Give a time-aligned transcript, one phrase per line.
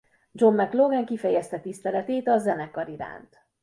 [0.31, 3.45] John McLaughlin kifejezte tiszteletét a zenekar iránt.